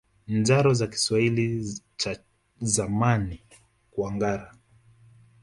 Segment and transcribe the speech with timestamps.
[0.27, 2.19] Njaro ni Kiswahili cha
[2.61, 3.39] Zamani
[3.91, 4.55] kwa ngara